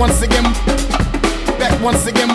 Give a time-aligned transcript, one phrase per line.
[0.00, 0.44] once again,
[1.58, 2.28] back once again,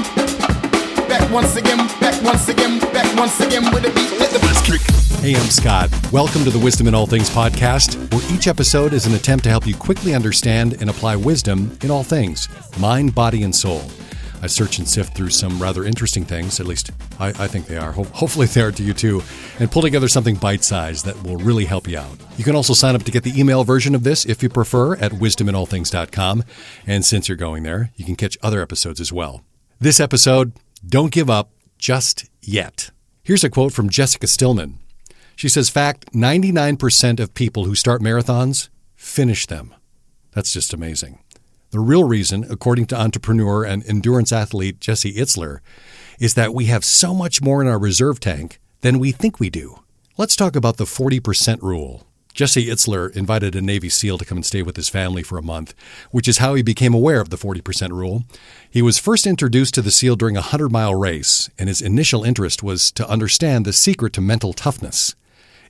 [1.10, 4.20] back once again, back once again, back once again with a beat.
[4.20, 4.82] Let the bass kick.
[5.20, 5.90] Hey, I'm Scott.
[6.12, 9.50] Welcome to the Wisdom in All Things podcast, where each episode is an attempt to
[9.50, 12.48] help you quickly understand and apply wisdom in all things
[12.78, 13.82] mind, body, and soul.
[14.42, 17.78] I search and sift through some rather interesting things, at least I, I think they
[17.78, 17.92] are.
[17.92, 19.24] Ho- hopefully, they are to you too,
[19.60, 22.18] and pull together something bite sized that will really help you out.
[22.38, 24.96] You can also sign up to get the email version of this if you prefer
[24.98, 26.44] at wisdominallthings.com.
[26.86, 29.44] And since you're going there, you can catch other episodes as well.
[29.80, 30.54] This episode,
[30.88, 32.92] don't give up just yet.
[33.24, 34.80] Here's a quote from Jessica Stillman.
[35.36, 39.74] She says, Fact 99% of people who start marathons finish them.
[40.32, 41.20] That's just amazing.
[41.72, 45.60] The real reason, according to entrepreneur and endurance athlete Jesse Itzler,
[46.20, 49.50] is that we have so much more in our reserve tank than we think we
[49.50, 49.80] do.
[50.18, 52.06] Let's talk about the 40% rule.
[52.36, 55.44] Jesse Itzler invited a Navy SEAL to come and stay with his family for a
[55.44, 55.74] month,
[56.12, 58.24] which is how he became aware of the 40% rule.
[58.70, 62.26] He was first introduced to the SEAL during a 100 mile race, and his initial
[62.26, 65.16] interest was to understand the secret to mental toughness.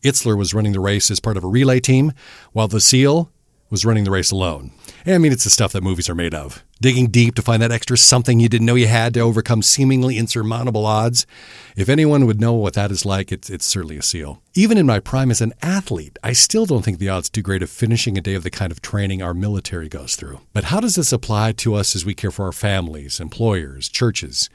[0.04, 2.14] Itzler was running the race as part of a relay team,
[2.52, 3.32] while the SEAL
[3.76, 4.72] was running the race alone.
[5.06, 6.64] And I mean, it's the stuff that movies are made of.
[6.82, 10.18] Digging deep to find that extra something you didn't know you had to overcome seemingly
[10.18, 11.28] insurmountable odds.
[11.76, 14.42] If anyone would know what that is like, it's, it's certainly a SEAL.
[14.54, 17.62] Even in my prime as an athlete, I still don't think the odds too great
[17.62, 20.40] of finishing a day of the kind of training our military goes through.
[20.54, 24.50] But how does this apply to us as we care for our families, employers, churches?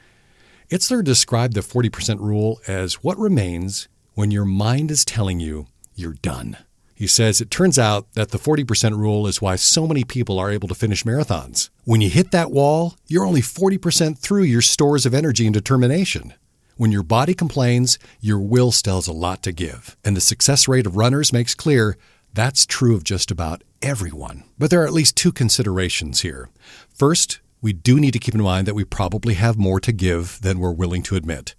[0.71, 6.13] Itzler described the 40% rule as what remains when your mind is telling you you're
[6.13, 6.57] done.
[7.01, 10.51] He says it turns out that the 40% rule is why so many people are
[10.51, 11.71] able to finish marathons.
[11.83, 16.35] When you hit that wall, you're only 40% through your stores of energy and determination.
[16.77, 19.97] When your body complains, your will still has a lot to give.
[20.05, 21.97] And the success rate of runners makes clear
[22.35, 24.43] that's true of just about everyone.
[24.59, 26.49] But there are at least two considerations here.
[26.93, 30.39] First, we do need to keep in mind that we probably have more to give
[30.43, 31.55] than we're willing to admit.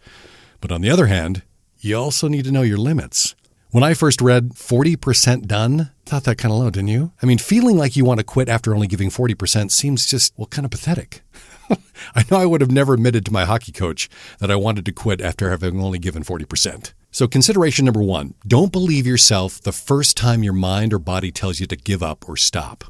[0.60, 1.42] But on the other hand,
[1.80, 3.34] you also need to know your limits.
[3.72, 7.12] When I first read 40% done, thought that kind of low, didn't you?
[7.22, 10.46] I mean, feeling like you want to quit after only giving 40% seems just, well,
[10.46, 11.22] kind of pathetic.
[12.14, 14.10] I know I would have never admitted to my hockey coach
[14.40, 16.92] that I wanted to quit after having only given 40%.
[17.10, 21.58] So, consideration number one don't believe yourself the first time your mind or body tells
[21.58, 22.84] you to give up or stop,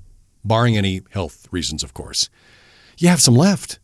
[0.45, 2.29] barring any health reasons, of course.
[2.99, 3.79] You have some left.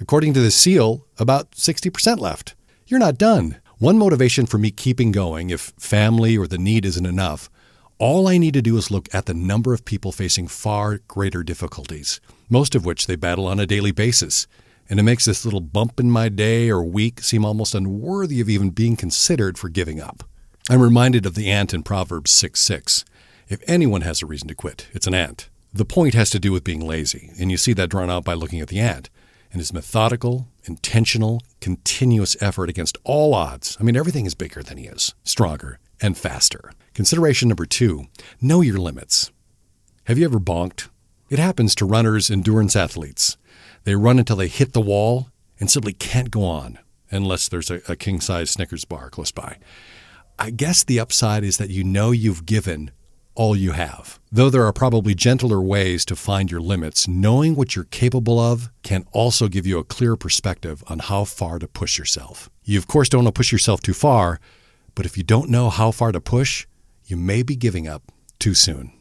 [0.00, 2.54] According to the SEAL, about 60% left.
[2.86, 3.56] You're not done.
[3.78, 7.50] One motivation for me keeping going, if family or the need isn't enough,
[7.98, 11.42] all I need to do is look at the number of people facing far greater
[11.42, 14.46] difficulties, most of which they battle on a daily basis.
[14.88, 18.48] And it makes this little bump in my day or week seem almost unworthy of
[18.48, 20.22] even being considered for giving up.
[20.70, 23.04] I'm reminded of the ant in Proverbs 6 6.
[23.48, 25.48] If anyone has a reason to quit, it's an ant.
[25.72, 28.34] The point has to do with being lazy, and you see that drawn out by
[28.34, 29.10] looking at the ant
[29.54, 33.76] and his methodical, intentional, continuous effort against all odds.
[33.78, 36.72] I mean, everything is bigger than he is, stronger, and faster.
[36.92, 38.06] Consideration number two
[38.40, 39.30] know your limits.
[40.06, 40.88] Have you ever bonked?
[41.30, 43.36] It happens to runners, endurance athletes.
[43.84, 45.28] They run until they hit the wall
[45.60, 46.80] and simply can't go on
[47.12, 49.58] unless there's a, a king size Snickers bar close by.
[50.36, 52.90] I guess the upside is that you know you've given
[53.34, 54.18] all you have.
[54.30, 58.70] Though there are probably gentler ways to find your limits, knowing what you're capable of
[58.82, 62.50] can also give you a clear perspective on how far to push yourself.
[62.64, 64.40] You, of course, don't want to push yourself too far,
[64.94, 66.66] but if you don't know how far to push,
[67.04, 68.92] you may be giving up too soon.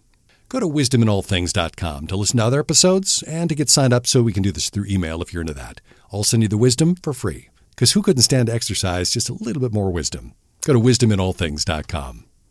[0.49, 4.33] Go to wisdominallthings.com to listen to other episodes and to get signed up so we
[4.33, 5.81] can do this through email if you're into that.
[6.11, 7.49] I'll send you the wisdom for free.
[7.71, 10.33] Because who couldn't stand to exercise just a little bit more wisdom?
[10.63, 12.25] Go to wisdominallthings.com.